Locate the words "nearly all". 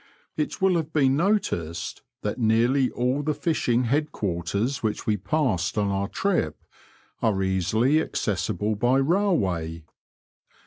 2.39-3.21